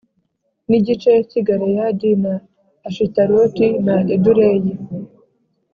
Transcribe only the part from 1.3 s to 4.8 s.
i galeyadi na ashitaroti na edureyi